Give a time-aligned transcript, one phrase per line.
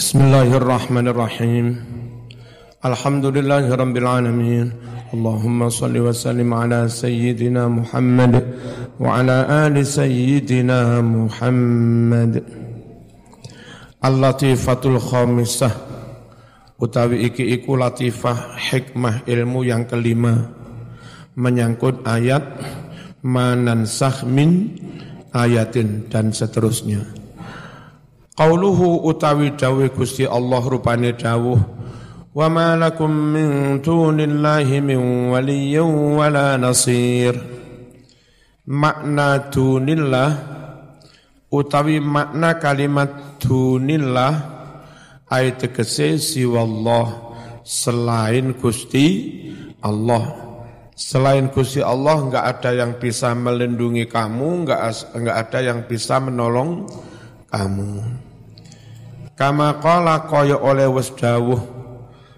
[0.00, 1.76] Bismillahirrahmanirrahim.
[2.80, 4.72] Alhamdulillahirabbil alamin.
[5.12, 8.40] Allahumma salli wa sallim ala sayyidina Muhammad
[8.96, 12.40] wa ala ali sayyidina Muhammad.
[14.00, 15.76] Al-Latifatul Khamisah
[16.80, 20.48] utawi iki iku latifah hikmah ilmu yang kelima
[21.36, 22.56] menyangkut ayat
[23.20, 24.80] manansah min
[25.36, 27.19] ayatin dan seterusnya.
[28.38, 31.58] Qauluhu utawi dawuh Gusti Allah rupane dawuh
[32.30, 37.34] wa ma lakum min dunillahi min waliyyin wala nasir.
[38.70, 40.30] Makna dunillah
[41.50, 44.32] utawi makna kalimat dunillah
[45.26, 47.34] ayat tegese siwallah
[47.66, 49.06] selain Gusti
[49.82, 50.38] Allah.
[50.94, 54.80] Selain Gusti Allah enggak ada yang bisa melindungi kamu enggak
[55.16, 56.86] enggak ada yang bisa menolong
[57.50, 58.19] kamu
[59.40, 61.64] Kama qala kaya oleh wis dawuh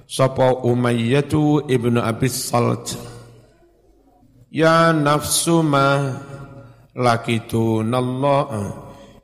[0.07, 1.27] sapa Umayyah
[1.67, 2.95] ibnu Abi Salt
[4.55, 6.15] Ya nafsu ma
[6.95, 8.47] lakitunallah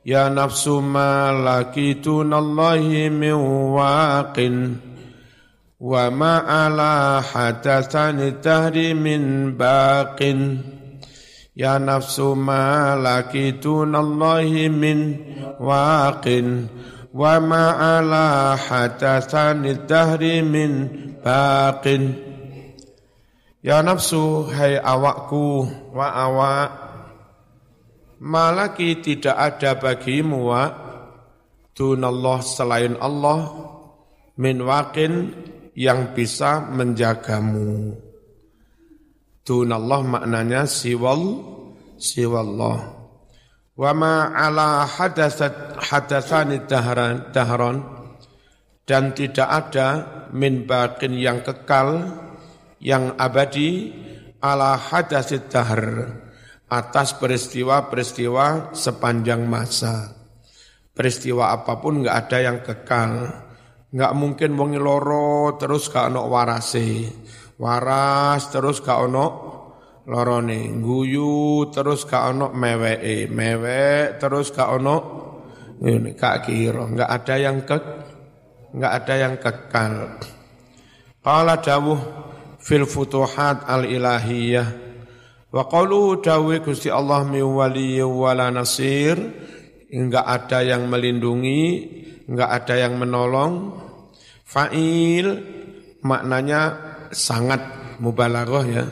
[0.03, 3.35] Ya nafsu ma lakitunallahi min
[3.71, 4.55] waqin
[5.79, 10.67] Wa ma ala hadatsan tahri min baqin
[11.55, 14.99] Ya nafsu ma lakitunallahi min
[15.63, 16.67] waqin
[17.09, 20.71] wa ma'ala hadatsani dahri min
[21.21, 22.03] baqin.
[23.59, 26.69] Ya nafsu hai awakku wa awak.
[28.19, 30.63] Malaki tidak ada bagimu wa
[31.71, 33.47] dunallah selain Allah
[34.35, 35.31] min waqin
[35.71, 37.95] yang bisa menjagamu.
[39.47, 41.39] Dunallah maknanya siwal
[41.95, 42.98] siwallah
[43.79, 47.31] wa ma ala hadasat hadasani dahran
[48.83, 49.87] dan tidak ada
[50.35, 52.03] min bakin yang kekal
[52.83, 53.95] yang abadi
[54.43, 56.11] ala hadasit dahr
[56.69, 60.15] atas peristiwa-peristiwa sepanjang masa.
[60.93, 63.11] Peristiwa apa pun nggak ada yang kekal.
[63.89, 67.09] Nggak mungkin wong loro terus gak ono warase.
[67.57, 69.25] Waras terus gak ono
[70.09, 73.29] lorone guyu terus gak ono meweke.
[73.29, 74.97] Mewek terus gak ono
[75.85, 76.89] ini kak kira.
[76.89, 77.77] Nggak ada yang ke
[78.73, 79.93] nggak ada yang kekal.
[81.23, 82.01] Qala dawuh
[82.59, 84.67] fil futuhat al ilahiyah
[85.49, 89.15] wa qalu dawuh Gusti Allah mi wali wala nasir.
[89.89, 91.61] Enggak ada yang melindungi
[92.29, 93.73] enggak ada yang menolong.
[94.45, 95.29] Fa'il
[96.01, 96.61] maknanya
[97.13, 97.61] sangat
[98.01, 98.85] mubalaghah ya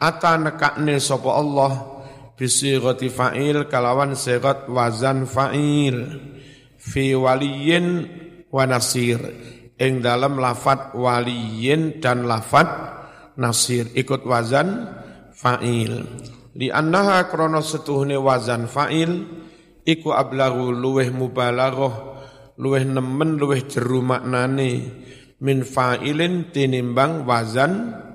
[0.00, 1.72] Ata nekakne sapa Allah?
[2.32, 5.96] Bisirati fa'il kalawan sirat wazan fa'il.
[6.80, 8.08] Fi waliyin
[8.48, 9.20] wa nasir.
[9.76, 12.68] Ing dalam lafat waliyin dan lafat
[13.36, 13.92] nasir.
[13.92, 14.88] Ikut wazan
[15.36, 16.00] fa'il.
[16.56, 19.12] Li annaha krono setuhne wazan fa'il
[19.84, 21.94] iku ablagu luweh mubalaghah
[22.56, 24.72] luweh nemen luweh jeru maknane.
[25.44, 28.08] Min fa'ilin tinimbang wazan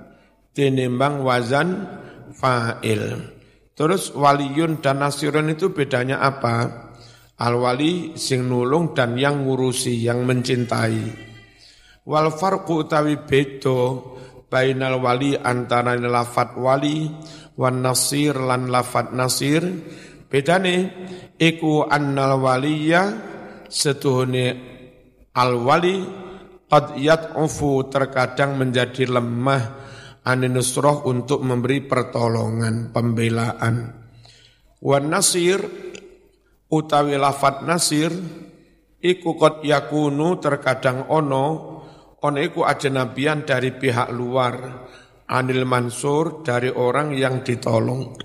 [0.55, 1.83] tinimbang wazan
[2.31, 3.35] fa'il.
[3.75, 6.87] Terus waliyun dan nasirun itu bedanya apa?
[7.35, 11.27] Al-wali sing nulung dan yang ngurusi, yang mencintai.
[12.07, 14.15] Wal farqu utawi bedo
[14.47, 17.11] bainal wali antara lafat wali
[17.59, 19.65] wan nasir lan lafat nasir
[20.29, 20.93] bedane
[21.35, 23.03] iku annal waliya
[23.67, 24.47] setuhune
[25.33, 25.97] al wali
[26.69, 29.84] qad yat'ufu terkadang menjadi lemah
[30.25, 33.75] aninusroh untuk memberi pertolongan, pembelaan.
[34.81, 35.61] Wan nasir
[36.69, 38.11] utawi lafat nasir
[38.99, 41.45] iku kot yakunu terkadang ono
[42.25, 44.55] ono iku ajnabian dari pihak luar
[45.29, 48.17] anil mansur dari orang yang ditolong.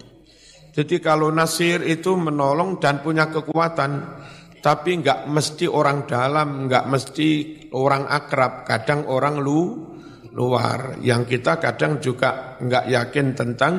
[0.71, 4.23] Jadi kalau nasir itu menolong dan punya kekuatan,
[4.63, 7.29] tapi enggak mesti orang dalam, enggak mesti
[7.75, 9.90] orang akrab, kadang orang lu
[10.35, 13.75] luar yang kita kadang juga nggak yakin tentang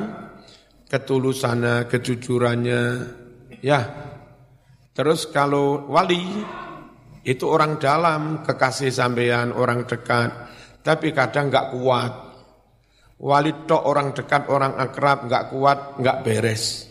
[0.91, 2.83] ketulusannya, kejujurannya.
[3.63, 3.79] Ya,
[4.91, 6.19] terus kalau wali
[7.23, 10.33] itu orang dalam, kekasih sampean, orang dekat,
[10.83, 12.13] tapi kadang nggak kuat.
[13.21, 16.89] Wali tok orang dekat, orang akrab, nggak kuat, nggak beres.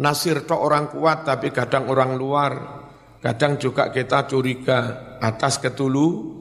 [0.00, 2.52] Nasir tok orang kuat, tapi kadang orang luar.
[3.20, 6.40] Kadang juga kita curiga atas ketulu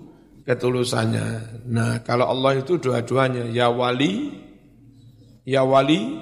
[0.49, 1.61] ketulusannya.
[1.69, 4.33] Nah, kalau Allah itu dua-duanya, ya wali,
[5.45, 6.17] ya wali,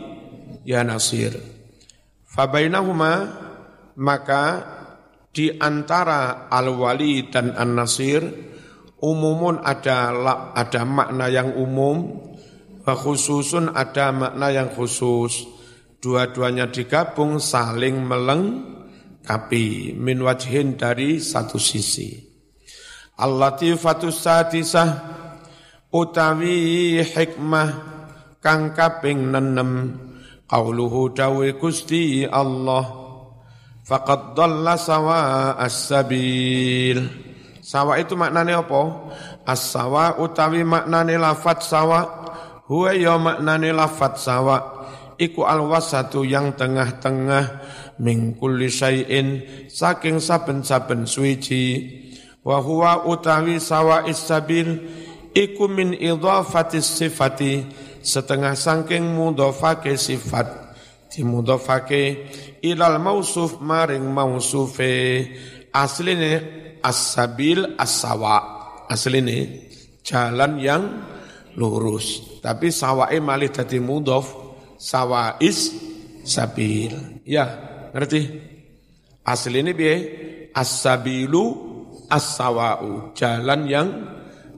[0.67, 1.31] ya nasir.
[2.27, 3.13] Fabainahuma
[3.95, 4.43] maka
[5.31, 8.19] di antara al-wali dan an-nasir
[8.99, 10.11] umumun ada
[10.51, 12.27] ada makna yang umum
[12.83, 15.45] khususun ada makna yang khusus
[16.01, 22.26] dua-duanya digabung saling melengkapi min wajhin dari satu sisi
[23.17, 24.89] al-latifatus sadisah
[25.89, 27.69] utawi hikmah
[28.39, 29.97] kang kaping nenem
[30.45, 32.85] qauluhu dawe Gusti Allah
[33.87, 35.19] faqad dhalla sawa
[35.57, 37.25] as-sabil.
[37.63, 39.11] Sawa itu maknane apa?
[39.43, 41.99] As-sawa utawi maknane lafat sawa.
[42.67, 44.57] Huwa ya maknane lafat sawa.
[45.19, 47.45] Iku al-wasatu yang tengah-tengah
[47.99, 51.63] min kulli saking saben-saben suci.
[52.47, 54.79] Wa huwa utawi sawa is-sabil
[55.35, 57.67] iku min idhafatis sifati
[57.99, 60.47] setengah saking mudhafake sifat.
[61.11, 62.31] Dimudhafake
[62.63, 65.27] ilal mausuf maring mausufe.
[65.75, 66.39] Asline
[66.79, 68.39] as-sabil as-sawa.
[68.87, 69.67] Asline
[70.07, 70.83] jalan yang
[71.59, 72.39] lurus.
[72.39, 74.31] Tapi sawae malih dadi mudhaf
[74.79, 75.75] sawais
[76.23, 76.95] sabil.
[77.27, 77.43] Ya
[77.91, 78.39] ngerti?
[79.27, 79.95] Asline piye?
[80.55, 81.66] As-sabilu
[82.09, 83.89] as-sawau jalan yang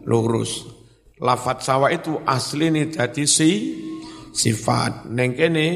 [0.06, 0.66] lurus.
[1.20, 3.52] Lafat sawa itu asli ini jadi si
[4.32, 5.12] sifat.
[5.12, 5.68] Neng kene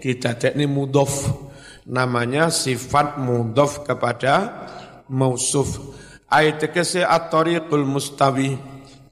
[0.00, 1.44] didadekne mudhof.
[1.86, 4.66] Namanya sifat mudhof kepada
[5.12, 5.94] mausuf
[6.26, 8.58] ayat tegese at-tariqul mustawi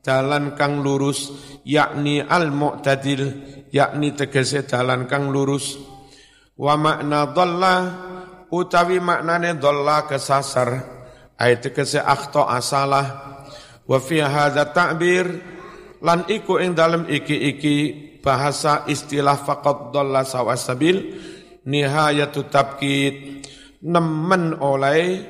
[0.03, 1.31] jalan kang lurus
[1.63, 3.23] yakni al-mu'tadil
[3.71, 5.79] yakni tegese jalan kang lurus.
[6.55, 7.75] Wa makna dhalla
[8.51, 10.94] utawi maknane dhalla kesasar
[11.39, 13.07] ayat tegese akhta asalah
[13.85, 15.27] wa fi hadza ta'bir.
[16.05, 17.77] Lan iku ing dalem iki-iki
[18.21, 21.17] bahasa istilah faqad dhalla sawasabil
[21.65, 23.41] nihayatu tabkit
[23.81, 25.25] nemen oleh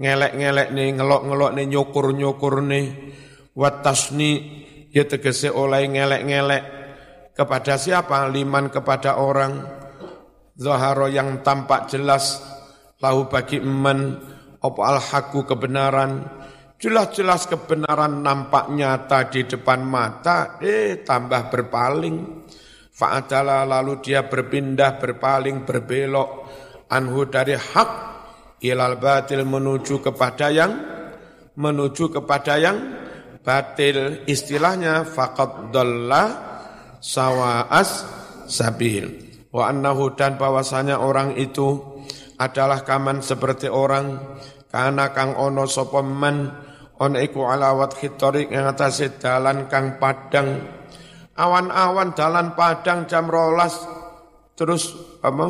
[0.00, 2.86] ngelek-ngelek nih ngelok-ngelok nih nyukur-nyukur nih
[3.52, 4.32] watasni
[4.90, 6.64] ya tegese oleh ngelek-ngelek
[7.36, 8.30] kepada siapa?
[8.30, 9.82] Liman kepada orang.
[10.54, 12.38] Zaharo yang tampak jelas
[13.02, 14.22] lahu bagi eman
[14.64, 15.00] apa al
[15.44, 16.24] kebenaran
[16.74, 22.44] Jelas-jelas kebenaran nampak nyata di depan mata, eh tambah berpaling.
[22.92, 26.44] Fa'adala lalu dia berpindah, berpaling, berbelok.
[26.92, 27.90] Anhu dari hak,
[28.60, 30.72] ilal batil menuju kepada yang,
[31.56, 32.76] menuju kepada yang
[33.40, 34.28] batil.
[34.28, 35.72] Istilahnya faqad
[37.00, 37.90] sawa'as
[38.44, 39.08] sabil.
[39.48, 41.80] Wa annahu dan bahwasanya orang itu
[42.36, 44.36] adalah kaman seperti orang,
[44.74, 46.50] karena kang ono sopeman
[46.98, 50.82] on iku alawat khitorik yang atas dalan kang padang.
[51.38, 53.78] Awan-awan dalan padang jam rolas
[54.58, 54.90] terus
[55.22, 55.46] apa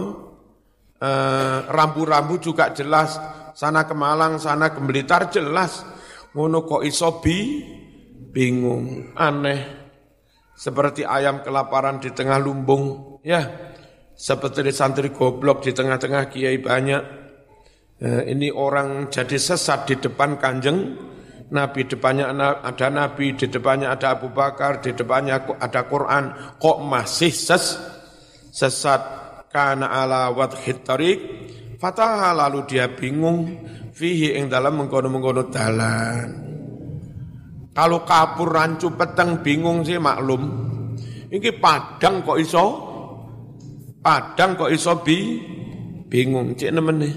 [1.00, 3.16] eh, rambu-rambu juga jelas.
[3.56, 5.88] Sana ke Malang sana ke Blitar jelas.
[6.36, 7.64] Ngono kok iso bi
[8.28, 9.88] bingung aneh.
[10.52, 13.16] Seperti ayam kelaparan di tengah lumbung.
[13.24, 13.72] Ya
[14.12, 17.23] seperti santri goblok di tengah-tengah kiai banyak
[18.02, 20.98] ini orang jadi sesat di depan kanjeng
[21.54, 27.30] Nabi depannya ada Nabi, di depannya ada Abu Bakar, di depannya ada Quran, kok masih
[27.30, 27.78] ses
[28.50, 29.00] sesat
[29.54, 31.18] karena ala wadhit tariq
[31.78, 33.60] fataha lalu dia bingung
[33.94, 36.28] fihi ing dalam mengkono-mengkono dalan.
[37.74, 40.42] Kalau kapur rancu peteng bingung sih maklum.
[41.30, 42.64] Ini padang kok iso?
[43.98, 45.42] Padang kok iso bi?
[46.06, 47.14] Bingung cek nemen nih.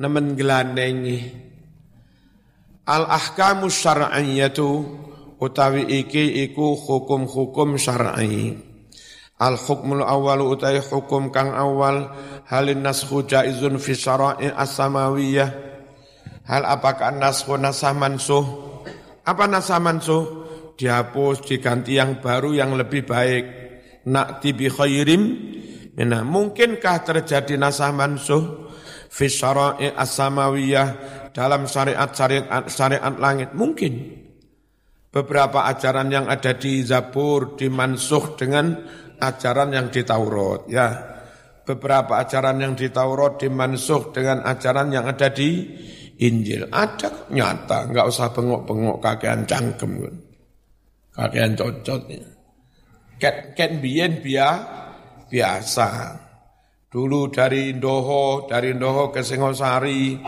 [0.00, 1.28] Nemen gelandengi.
[2.88, 4.68] Al ahkamu syar'iyyatu
[5.36, 8.56] utawi iki iku hukum-hukum syar'i.
[9.36, 12.16] Al hukmul awal utawi hukum kang awal
[12.48, 15.52] halin naskhu jaizun fi syara'i as-samawiyah.
[16.48, 18.44] Hal apakah naskhu nasah mansuh?
[19.28, 20.24] Apa nasah mansuh?
[20.80, 23.44] Dihapus, diganti yang baru yang lebih baik.
[24.08, 25.22] Nakti bi khairim.
[26.00, 28.59] Nah, mungkinkah terjadi nasah mansuh?
[29.10, 30.88] Fi syara'i as-samawiyah
[31.34, 33.50] dalam syariat-syariat syariat langit?
[33.52, 34.22] Mungkin.
[35.10, 38.78] Beberapa ajaran yang ada di Zabur dimansuh dengan
[39.18, 40.70] ajaran yang di Taurat.
[40.70, 40.86] Ya,
[41.66, 45.66] beberapa ajaran yang di Taurat dimansuh dengan ajaran yang ada di
[46.22, 46.70] Injil.
[46.70, 49.98] Ada nyata, nggak usah bengok-bengok kakean cangkem.
[51.10, 52.02] Kakean cocot.
[52.06, 52.22] Ya.
[53.18, 54.62] Ket, ket bien bia,
[55.26, 55.88] biasa.
[56.90, 60.18] Dulu dari Indoho, dari Indoho ke Singosari,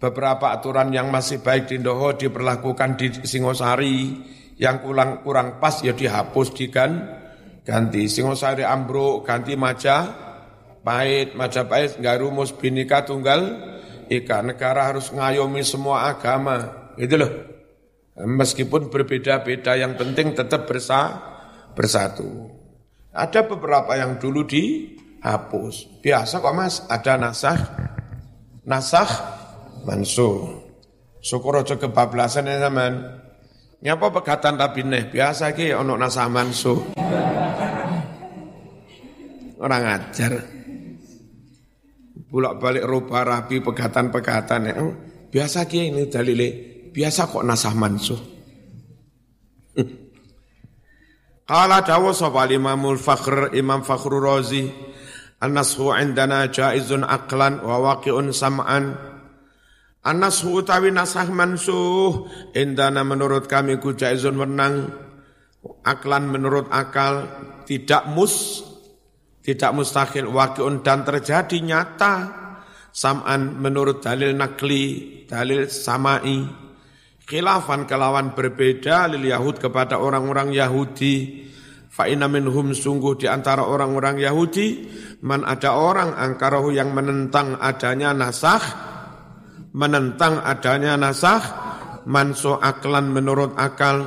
[0.00, 4.16] beberapa aturan yang masih baik di Ndoho diperlakukan di Singosari,
[4.56, 7.04] yang kurang kurang pas ya dihapus digan
[7.64, 10.08] ganti Singosari ambruk ganti maja
[10.84, 13.40] pahit maja pahit nggak rumus binika tunggal
[14.10, 16.90] Ika negara harus ngayomi semua agama.
[16.98, 17.30] Itu loh.
[18.18, 21.14] Meskipun berbeda-beda yang penting tetap bersa
[21.78, 22.50] bersatu.
[23.14, 24.42] Ada beberapa yang dulu
[25.20, 26.00] dihapus.
[26.00, 27.60] Biasa kok mas, ada nasah,
[28.64, 29.10] nasah
[29.84, 30.64] mansuh.
[31.20, 33.20] Syukur aja kebablasan ya zaman.
[33.80, 36.96] Nyapa pegatan nih biasa ki ono nasah mansuh.
[39.60, 40.40] Orang ajar
[42.30, 44.74] bolak balik rubah rapi pegatan-pegatan ya.
[44.80, 44.94] Oh,
[45.28, 46.48] biasa kia ini dalile,
[46.88, 48.20] biasa kok nasah mansuh.
[51.50, 54.70] Qala dawu sapa Imamul Fakhr Imam Fakhru Razi
[55.40, 58.92] An-nashu indana jaizun aqlan wa waqi'un sam'an
[60.00, 64.88] An-nashu utawi nasah mansuh indana menurut kami ku jaizun menang
[65.84, 67.28] aklan menurut akal
[67.68, 68.64] tidak mus
[69.40, 72.14] tidak mustahil wakiun dan terjadi nyata
[72.90, 76.44] sam'an menurut dalil nakli, dalil samai.
[77.24, 81.46] Khilafan kelawan berbeda lil Yahud kepada orang-orang Yahudi.
[81.90, 84.86] Fa'ina minhum sungguh di antara orang-orang Yahudi,
[85.26, 88.62] man ada orang angkarahu yang menentang adanya nasah,
[89.74, 91.42] menentang adanya nasah,
[92.06, 94.06] manso aklan menurut akal,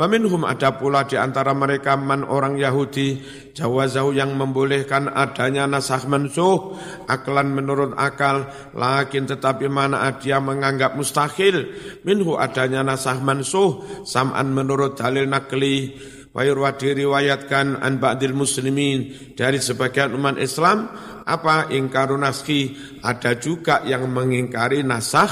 [0.00, 3.20] Wa minhum ada pula di antara mereka man orang Yahudi
[3.52, 6.72] jawazahu yang membolehkan adanya nasah mensuh
[7.04, 8.48] aklan menurut akal.
[8.72, 11.68] Lakin tetapi mana dia menganggap mustahil
[12.08, 15.92] minhu adanya nasah mensuh sam'an menurut dalil nakli
[16.30, 20.86] wa diriwayatkan an ba'dil muslimin dari sebagian umat Islam
[21.26, 25.30] apa ingkaru naski ada juga yang mengingkari nasah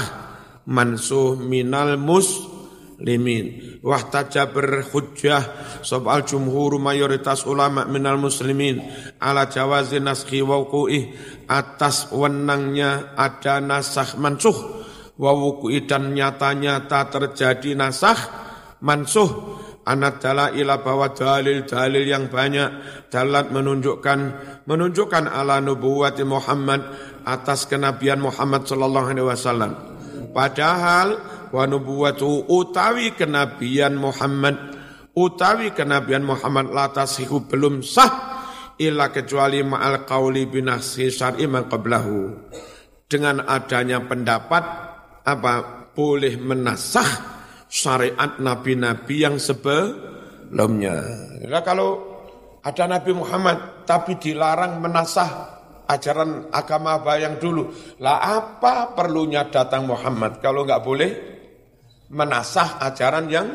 [0.67, 2.59] mansuh minal mus
[2.99, 3.79] muslimin.
[3.79, 5.43] Wahtaja berhujjah
[5.87, 8.83] soal jumhur mayoritas ulama minal muslimin.
[9.23, 10.67] Ala jawazi naskhi wa
[11.47, 14.83] atas wenangnya ada nasah mansuh.
[15.15, 15.35] Wa
[15.87, 18.19] dan nyata-nyata terjadi nasah
[18.83, 19.58] mansuh
[19.89, 20.21] Anak
[20.53, 22.69] ila bahwa dalil-dalil yang banyak
[23.09, 24.19] dalat menunjukkan
[24.69, 26.85] menunjukkan ala nubuwati Muhammad
[27.25, 29.73] atas kenabian Muhammad sallallahu alaihi wasallam.
[30.37, 31.17] Padahal
[31.49, 34.77] wa nubuwatu utawi kenabian Muhammad
[35.17, 38.45] utawi kenabian Muhammad la tasihu belum sah
[38.77, 42.47] illa kecuali ma'al qauli binasi syar'i man qablahu
[43.09, 44.65] dengan adanya pendapat
[45.25, 45.53] apa
[45.97, 47.38] boleh menasah
[47.69, 50.97] syariat nabi-nabi yang sebelumnya.
[51.45, 52.01] Nah, kalau
[52.65, 55.59] ada Nabi Muhammad tapi dilarang menasah
[55.89, 57.73] ajaran agama apa yang dulu.
[58.03, 61.11] Lah apa perlunya datang Muhammad kalau nggak boleh
[62.13, 63.49] menasah ajaran yang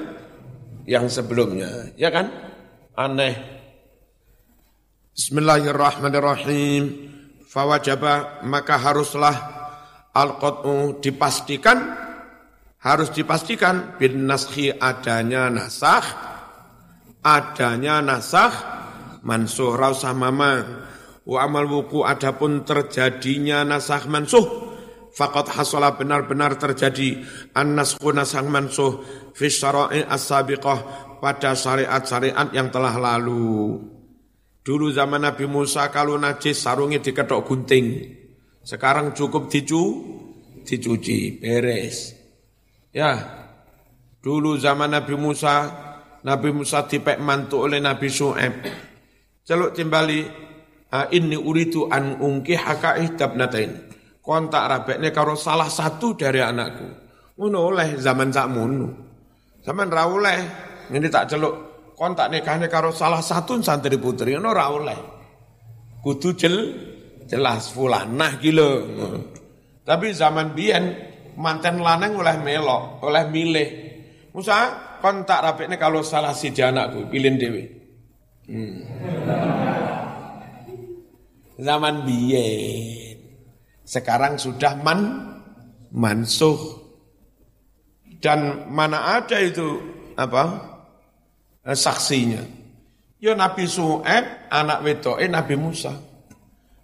[0.86, 2.28] yang sebelumnya, ya kan?
[2.94, 3.34] Aneh.
[5.14, 7.14] Bismillahirrahmanirrahim.
[7.48, 9.36] Fawajaba maka haruslah
[10.10, 11.78] al-qat'u dipastikan
[12.84, 16.04] harus dipastikan bin naskhi adanya nasah
[17.24, 18.52] adanya nasah
[19.24, 20.84] mansuh rausah mama
[21.24, 24.76] wa amal wuku adapun terjadinya nasah mansuh
[25.14, 27.22] Fakat hasala benar-benar terjadi
[27.54, 29.06] an-nasku nasang mansuh
[29.38, 30.80] fi syara'i as-sabiqah
[31.22, 33.78] pada syariat-syariat yang telah lalu.
[34.66, 38.10] Dulu zaman Nabi Musa kalau najis sarungnya diketok gunting.
[38.66, 40.02] Sekarang cukup dicu,
[40.66, 42.23] dicuci, beres.
[42.94, 43.18] Ya,
[44.22, 45.66] dulu zaman Nabi Musa,
[46.22, 48.54] Nabi Musa dipek mantu oleh Nabi Su'eb.
[49.44, 50.22] Celuk timbali,
[51.10, 56.88] ini uritu an ungki haka ihdabnatain kontak rabekne karo salah satu dari anakku.
[57.36, 58.88] Ngono oleh zaman sakmono.
[59.60, 60.40] Zaman ra oleh.
[60.94, 61.56] Ini tak celuk
[61.98, 65.00] kontak nikahnya karo salah satu santri putri ngono ra oleh.
[66.00, 66.56] Kudu jel
[67.28, 68.72] jelas fulanah lho.
[69.84, 70.84] Tapi zaman biyen
[71.38, 73.70] manten lanang oleh melok, oleh milih.
[74.34, 77.64] Musa kontak rabekne kalau salah si anakku, pilih dewi.
[78.50, 78.82] Hmm.
[81.60, 83.18] Zaman biyen
[83.86, 85.00] sekarang sudah man
[85.94, 86.82] mansuh.
[88.24, 89.84] Dan mana ada itu
[90.16, 90.44] apa
[91.68, 92.40] eh, saksinya?
[93.20, 95.96] Ya Nabi Su'eb, anak wedoke Nabi Musa.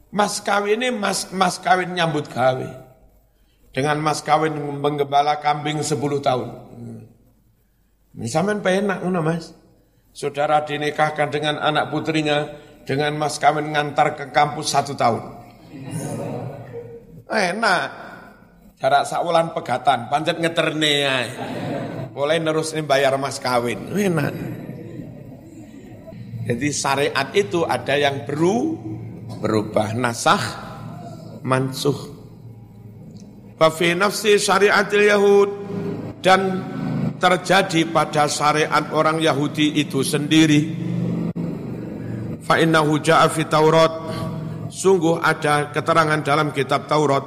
[0.09, 2.88] Mas kawin ini mas, mas kawin nyambut gawe.
[3.69, 5.93] Dengan mas kawin menggembala kambing 10
[6.25, 6.49] tahun.
[8.19, 9.55] Ini sampean penak ngono Mas.
[10.11, 12.49] Saudara dinikahkan dengan anak putrinya
[12.83, 15.23] dengan mas kawin ngantar ke kampus satu tahun.
[17.29, 17.87] Enak.
[18.79, 21.17] Jarak sakulan pegatan, pancet ngeterne ya.
[22.09, 23.93] Boleh nerusin bayar mas kawin.
[23.93, 24.33] Enak.
[26.49, 28.75] Jadi syariat itu ada yang beru,
[29.39, 30.41] berubah nasah,
[31.45, 32.18] mansuh.
[33.59, 35.49] Wa fi nafsi syariatil yahud.
[36.19, 36.41] Dan
[37.19, 40.71] terjadi pada syariat orang Yahudi itu sendiri.
[42.41, 43.93] Fa innahu Taurat.
[44.69, 47.21] Sungguh ada keterangan dalam kitab Taurat.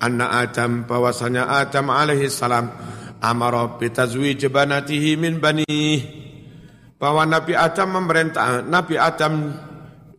[0.00, 2.68] Anna Adam bahwasanya Adam alaihi salam
[3.22, 6.00] amara bi tazwij banatihi min bani.
[6.96, 9.52] Bahwa Nabi Adam memerintah Nabi Adam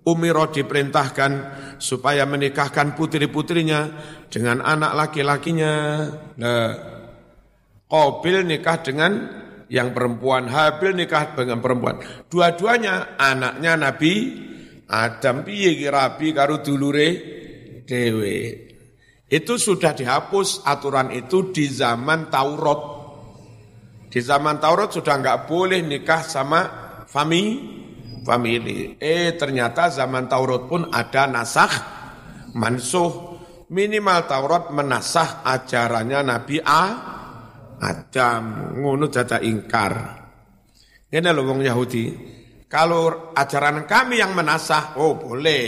[0.05, 1.31] Umiro diperintahkan
[1.77, 3.91] supaya menikahkan putri-putrinya
[4.31, 5.73] dengan anak laki-lakinya.
[6.39, 6.67] Nah,
[7.85, 9.11] Qabil nikah dengan
[9.69, 12.01] yang perempuan, Habil nikah dengan perempuan.
[12.27, 14.13] Dua-duanya anaknya Nabi
[14.85, 17.09] Adam piye rabi karo dulure
[17.85, 18.37] dewe.
[19.25, 22.81] Itu sudah dihapus aturan itu di zaman Taurat.
[24.13, 26.61] Di zaman Taurat sudah nggak boleh nikah sama
[27.09, 27.84] famili
[28.25, 28.97] famili.
[28.97, 31.73] Eh ternyata zaman Taurat pun ada nasah
[32.57, 33.37] mansuh.
[33.65, 36.83] Minimal Taurat menasah ajarannya Nabi A.
[37.75, 39.93] Adam ngono dada ingkar.
[41.09, 42.05] Ini loh wong Yahudi.
[42.65, 45.67] Kalau ajaran kami yang menasah, oh boleh.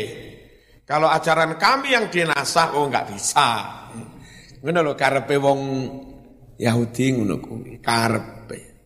[0.83, 3.49] Kalau ajaran kami yang dinasah, oh enggak bisa.
[4.63, 5.61] Ngono lho karepe wong
[6.57, 8.76] Yahudi ngono kuwi, karepe.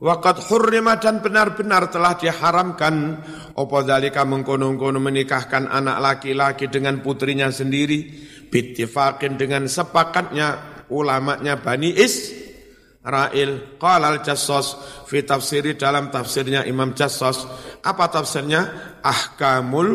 [0.00, 3.20] Waqad hurrima dan benar-benar telah diharamkan.
[3.52, 8.08] Opo dalika mengkono-kono menikahkan anak laki-laki dengan putrinya sendiri?
[8.48, 17.44] Bittifakin dengan sepakatnya ulamanya Bani Israel Qala al-Jassos Fi tafsiri dalam tafsirnya Imam Jassos.
[17.84, 18.96] Apa tafsirnya?
[19.04, 19.88] Ahkamul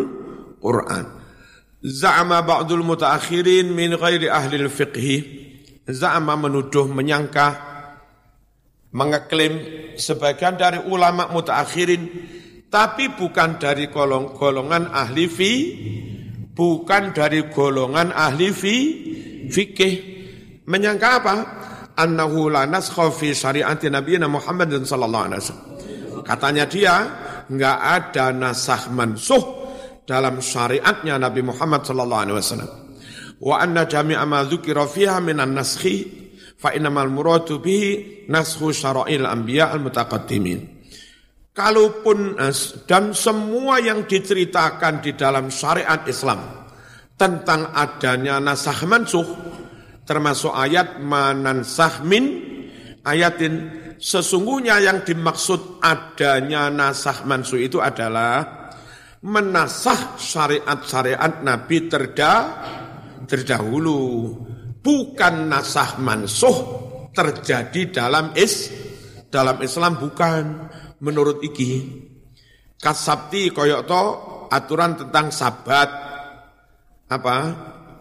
[0.62, 1.06] Quran.
[1.82, 5.18] Za'ama ba'dul mutaakhirin min ghairi ahli fiqhi.
[5.90, 7.75] Za'ama menuduh menyangka
[8.96, 9.54] mengeklaim
[10.00, 12.04] sebagian dari ulama mutaakhirin
[12.72, 15.52] tapi bukan dari golong, golongan ahli fi
[16.56, 18.76] bukan dari golongan ahli fi
[19.52, 19.96] fikih.
[20.66, 21.36] Menyangka apa?
[21.96, 25.70] Annahu la naskha fi syariati nabiyina Muhammad sallallahu alaihi wasallam.
[26.26, 26.96] Katanya dia
[27.48, 29.44] enggak ada nasah mansuh
[30.04, 32.72] dalam syariatnya Nabi Muhammad sallallahu alaihi wasallam.
[33.40, 36.25] Wa anna jami'a ma dzukira fiha minan naskhi
[36.56, 40.60] fa innamal muradu bihi nashu syara'il anbiya al mutaqaddimin
[41.56, 42.36] kalaupun
[42.84, 46.68] dan semua yang diceritakan di dalam syariat Islam
[47.16, 49.28] tentang adanya nasah mansuh
[50.04, 52.24] termasuk ayat manansah min
[53.08, 53.54] ayatin
[53.96, 58.68] sesungguhnya yang dimaksud adanya nasah mansuh itu adalah
[59.26, 62.34] menasah syariat-syariat Nabi terda,
[63.26, 64.30] terdahulu
[64.86, 66.58] bukan nasah mansuh
[67.10, 68.70] terjadi dalam is
[69.34, 70.70] dalam Islam bukan
[71.02, 72.06] menurut iki.
[72.78, 74.04] Kasabti koyok to
[74.54, 75.90] aturan tentang sabat
[77.10, 77.38] apa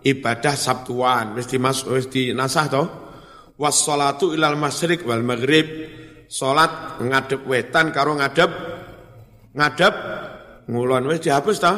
[0.05, 2.85] ibadah sabtuan wis dimasuk wis nasah to.
[3.57, 5.65] Was ilal masyriq wal maghrib
[6.29, 8.51] salat ngadep wetan karo ngadep
[9.57, 9.95] ngadep
[10.69, 11.75] ngulon wis dihapus to.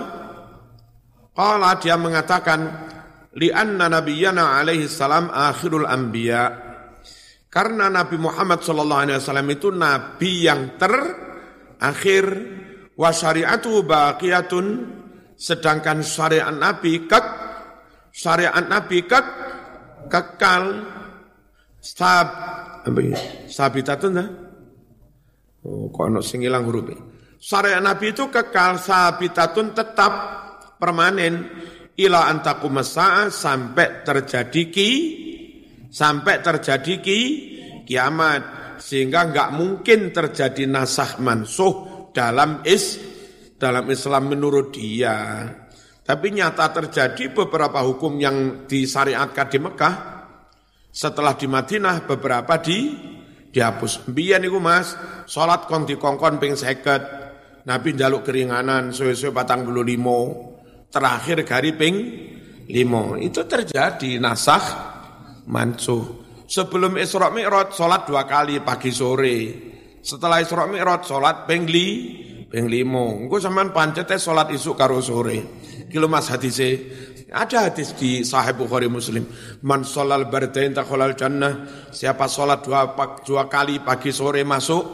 [1.37, 2.89] Kala dia mengatakan
[3.37, 6.65] lianna nabiyyana alaihi salam akhirul anbiya.
[7.53, 12.27] Karena Nabi Muhammad sallallahu alaihi wasallam itu nabi yang terakhir.
[12.97, 14.67] Wa syariatu baqiyatun.
[15.37, 17.27] Sedangkan syariat Nabi kek
[18.09, 19.27] syariat Nabi kek
[20.09, 20.65] kekal.
[21.87, 22.29] Sab
[22.99, 24.29] ya sabitatun dah
[25.67, 26.91] oh kok ono sing ilang huruf
[27.39, 30.13] syariat Nabi itu kekal sabitatun tetap
[30.83, 31.47] permanen
[31.97, 32.29] ila
[32.69, 34.91] masa sampai terjadi ki
[35.89, 37.21] sampai terjadi ki
[37.89, 38.43] kiamat
[38.77, 43.01] sehingga nggak mungkin terjadi nasah mansuh dalam is
[43.57, 45.49] dalam Islam menurut dia.
[46.07, 49.95] Tapi nyata terjadi beberapa hukum yang disyariatkan di Mekah
[50.93, 52.95] setelah di Madinah beberapa di
[53.51, 54.07] dihapus.
[54.13, 54.95] Biyen niku Mas,
[55.27, 57.67] salat kon dikongkon ping 50.
[57.67, 59.35] Nabi njaluk keringanan suwe-suwe
[59.83, 60.55] limo
[60.97, 61.97] terakhir gariping
[62.73, 63.21] limo.
[63.21, 64.65] Itu terjadi nasah
[65.45, 66.25] mansuh.
[66.49, 69.37] Sebelum Isra Mi'raj sholat dua kali pagi sore.
[70.01, 71.89] Setelah Isra Mi'raj sholat pengli
[72.49, 73.21] peng limo.
[73.21, 75.43] Engko sampean pancete sholat isuk karo sore.
[75.91, 76.71] Kilo Mas hadise
[77.27, 79.27] ada hadis di Sahih Bukhari Muslim.
[79.67, 81.67] Man sholal bardain takholal jannah.
[81.91, 82.95] Siapa sholat dua,
[83.27, 84.85] dua kali pagi sore masuk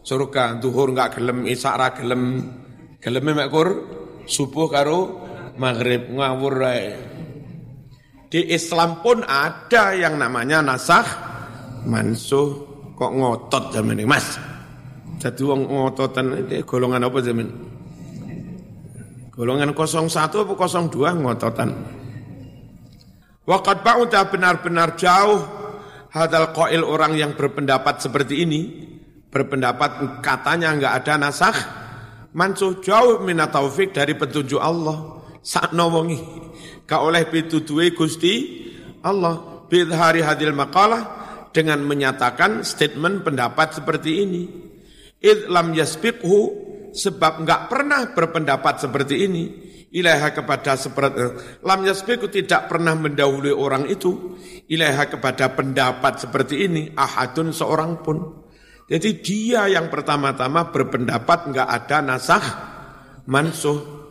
[0.00, 0.58] surga.
[0.58, 2.48] Duhur enggak gelem, isak ra gelem.
[2.98, 3.68] Gelem mekur
[4.24, 5.21] subuh karo
[5.56, 6.54] maghrib ngawur
[8.32, 11.04] Di Islam pun ada yang namanya nasah
[11.84, 14.38] mansuh kok ngotot zaman ini mas.
[15.22, 17.48] Jadi wong ngototan ini golongan apa zaman?
[19.32, 21.70] Golongan 01 apa 02 ngototan.
[23.42, 25.42] Waqad ba'udah benar-benar jauh
[26.12, 28.60] hadal qail orang yang berpendapat seperti ini,
[29.32, 31.58] berpendapat katanya enggak ada nasakh,
[32.36, 35.21] mansuh jauh minat taufik dari petunjuk Allah.
[35.42, 36.22] Sak nawangi
[36.86, 38.34] ka oleh pituduhe Gusti
[39.02, 39.66] Allah.
[39.66, 41.02] Bidhari hadil maqalah
[41.50, 44.42] dengan menyatakan statement pendapat seperti ini.
[45.16, 46.38] Id lam yasbiqhu
[46.92, 49.44] sebab enggak pernah berpendapat seperti ini.
[49.92, 51.20] Ilaiha kepada seperti
[51.64, 54.36] lam yasbiku tidak pernah mendahului orang itu.
[54.68, 58.44] Ilaiha kepada pendapat seperti ini ahadun seorang pun.
[58.92, 62.44] Jadi dia yang pertama-tama berpendapat enggak ada nasah
[63.24, 64.01] mansuh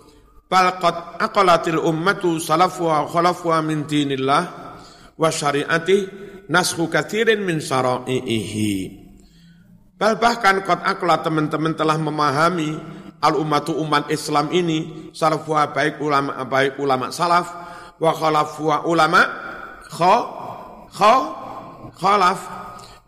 [0.52, 4.76] balqat aqalatil ummatu salafu wa khalafu min dinillah
[5.16, 6.12] wa syariati
[6.52, 9.00] nashu kathirin min syara'ihi.
[9.96, 12.76] Bal bahkan kot akla teman-teman telah memahami
[13.24, 17.48] al ummatu umat Islam ini salafwa baik ulama baik ulama salaf
[18.02, 19.22] wa khalafwa ulama
[19.88, 20.16] kha
[20.92, 21.16] kha
[21.96, 22.40] khalaf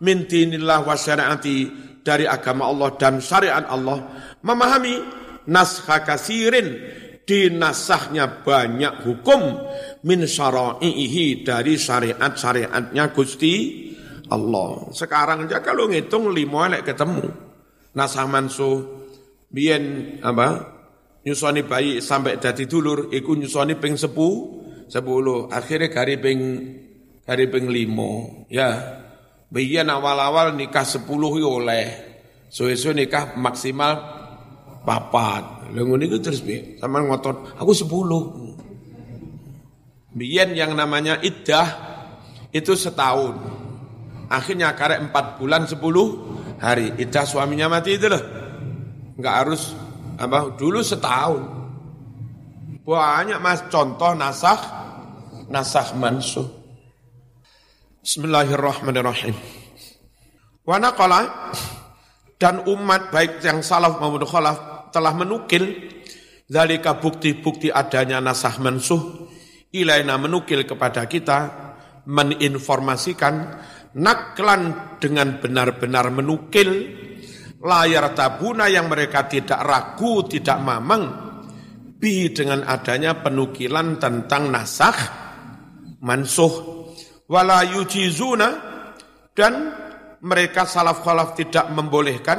[0.00, 1.68] min dinillah wa syariati
[2.00, 4.00] dari agama Allah dan syariat Allah.
[4.40, 4.94] Memahami
[5.50, 9.40] naskha kasirin dinasahnya banyak hukum
[10.04, 13.54] min syara'ihi dari syariat-syariatnya Gusti
[14.28, 14.92] Allah.
[14.92, 17.24] Sekarang aja kalau ngitung lima lek ketemu.
[17.94, 19.04] Nasah mansuh,
[19.54, 20.74] biyen apa
[21.24, 24.60] nyusoni bayi sampai dadi dulur iku nyusoni ping sepu
[24.90, 26.40] sepuluh akhirnya gari ping
[27.24, 29.00] gari ping limo ya
[29.48, 31.86] biyen awal-awal nikah sepuluh oleh
[32.52, 34.23] suwe-suwe nikah maksimal
[34.84, 35.72] papat.
[35.72, 37.58] Lha ngono iku terus piye sama ngotot.
[37.58, 38.54] Aku sepuluh.
[40.14, 41.66] Biyen yang namanya iddah
[42.54, 43.34] itu setahun.
[44.30, 46.22] Akhirnya karek empat bulan sepuluh
[46.62, 46.94] hari.
[47.00, 48.22] Iddah suaminya mati itu loh.
[49.18, 49.74] Nggak harus
[50.14, 51.42] apa dulu setahun.
[52.86, 53.66] Banyak mas.
[53.66, 54.60] Contoh nasah
[55.50, 56.46] nasah mansuh.
[58.04, 59.34] Bismillahirrahmanirrahim.
[60.62, 61.50] Wa naqala
[62.36, 65.90] dan umat baik yang salaf maupun khalaf telah menukil.
[66.46, 69.26] Zalika bukti-bukti adanya nasah mansuh.
[69.74, 71.38] Ilaina menukil kepada kita
[72.06, 73.34] meninformasikan
[73.98, 77.02] naklan dengan benar-benar menukil.
[77.64, 81.02] Layar tabuna yang mereka tidak ragu, tidak mamang.
[81.98, 85.00] Bi dengan adanya penukilan tentang nasakh
[86.04, 86.54] mansuh.
[87.24, 88.48] Wala yujizuna
[89.32, 89.72] dan
[90.20, 92.38] mereka salaf khalaf tidak membolehkan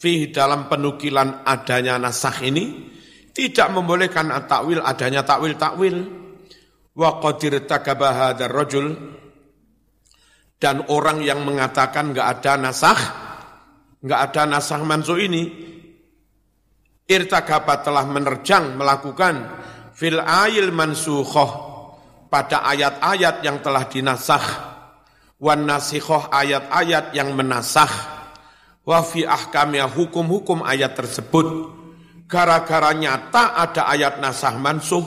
[0.00, 2.88] fi dalam penukilan adanya nasakh ini
[3.36, 5.96] tidak membolehkan takwil adanya takwil takwil.
[6.90, 7.62] Wa qadir
[8.50, 8.86] rajul
[10.58, 13.00] dan orang yang mengatakan enggak ada nasakh
[14.00, 15.44] nggak ada nasah mansuh ini,
[17.04, 19.60] irtagaba telah menerjang melakukan
[19.92, 21.68] fil ayil mansukhoh
[22.32, 24.44] pada ayat-ayat yang telah dinasah
[25.36, 28.19] wan nasikhoh ayat-ayat yang menasah
[28.90, 31.78] wa fi ahkamnya hukum-hukum ayat tersebut.
[32.26, 35.06] Gara-gara nyata ada ayat nasah mansuh.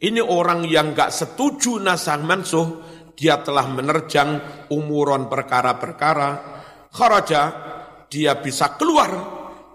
[0.00, 2.80] Ini orang yang gak setuju nasah mansuh
[3.12, 4.40] dia telah menerjang
[4.72, 6.30] umuron perkara-perkara.
[6.88, 7.42] Kharaja
[8.08, 9.12] dia bisa keluar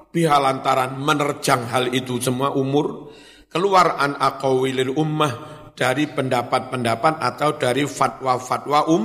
[0.10, 3.14] biha lantaran menerjang hal itu semua umur.
[3.48, 5.34] Keluar an aqawilil ummah
[5.78, 9.04] dari pendapat-pendapat atau dari fatwa-fatwa um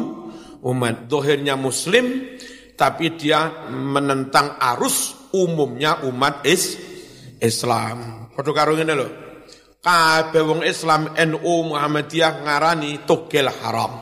[0.64, 1.07] umat.
[1.07, 2.37] Dohirnya muslim
[2.75, 6.77] tapi dia menentang arus umumnya umat is
[7.43, 8.31] Islam.
[8.33, 9.09] Padha karo ngene lho.
[9.83, 13.99] Kabeh wong Islam NU Muhammadiyah ngarani togel haram.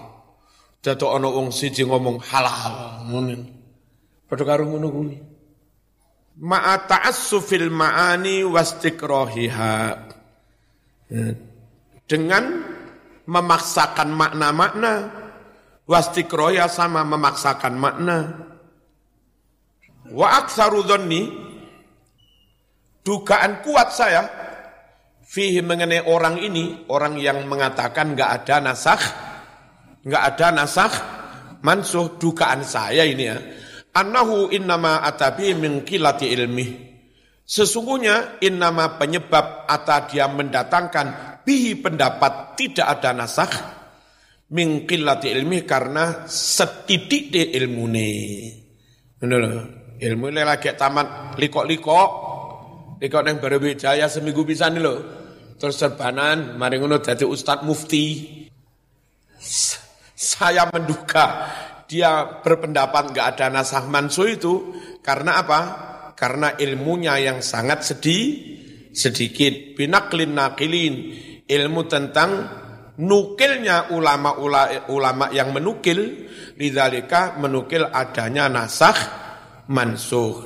[0.80, 3.37] Dadak ana wong siji ngomong halal ngono.
[4.28, 5.16] Padha karo ngono kuwi.
[6.40, 9.76] Ma'a ta'assufil ma'ani wastiqrahiha.
[11.11, 11.26] Ya.
[12.09, 12.44] Dengan
[13.28, 14.92] memaksakan makna-makna
[15.85, 18.18] wastiqroya sama memaksakan makna.
[20.10, 21.22] Wa aksaru dhanni
[23.06, 24.26] dugaan kuat saya
[25.22, 29.04] fihi mengenai orang ini, orang yang mengatakan enggak ada nasakh,
[30.02, 30.94] enggak ada nasakh,
[31.62, 33.38] mansuh dugaan saya ini ya
[33.94, 36.90] annahu innama atabi min qilati ilmi.
[37.50, 43.54] Sesungguhnya innama penyebab ata dia mendatangkan bihi pendapat tidak ada nasakh
[44.54, 48.10] min qillati ilmi karena setidik ilmune.
[49.18, 52.10] Ngono Ilmu lagi tamat likok-likok.
[53.04, 54.94] Likok yang baru jaya seminggu bisa nih lho.
[55.60, 58.32] Terus serbanan, mari ngono dadi ustad mufti.
[60.16, 61.52] Saya menduga
[61.84, 64.54] dia berpendapat nggak ada nasah mansuh itu
[65.04, 65.60] karena apa?
[66.16, 68.24] Karena ilmunya yang sangat sedih,
[68.96, 69.76] sedikit.
[69.76, 70.94] Binaklin nakilin,
[71.44, 72.30] ilmu tentang
[73.00, 79.28] nukilnya ulama-ulama yang menukil, lidzalika menukil adanya nasakh
[79.70, 80.42] mansuh.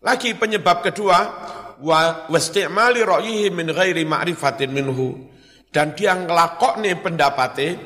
[0.00, 1.18] Lagi penyebab kedua,
[1.84, 5.28] wa wasti'mali ra'yihi min ghairi ma'rifatin minhu.
[5.68, 7.76] Dan dia ngelakokne pendapatnya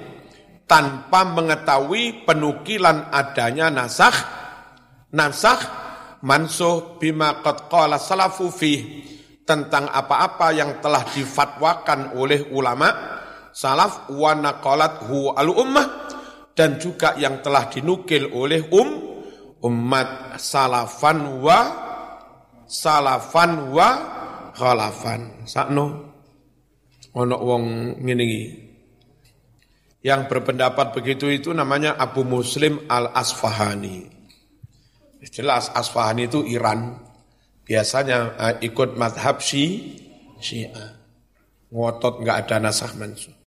[0.70, 4.14] tanpa mengetahui penukilan adanya nasakh
[5.10, 5.58] nasakh
[6.22, 8.46] mansuh bima qad qala salafu
[9.42, 12.86] tentang apa-apa yang telah difatwakan oleh ulama
[13.50, 15.86] salaf wa naqalathu al ummah
[16.54, 19.09] dan juga yang telah dinukil oleh um
[19.64, 21.58] umat salafan wa
[22.64, 23.88] salafan wa
[24.56, 26.10] khalafan sakno
[27.14, 27.64] ono wong
[28.00, 28.24] ngene
[30.00, 34.08] yang berpendapat begitu itu namanya Abu Muslim Al-Asfahani.
[35.28, 36.96] Jelas Asfahani itu Iran.
[37.68, 40.96] Biasanya uh, ikut madhab Syiah.
[41.70, 43.36] Ngotot nggak ada nasah mansuh.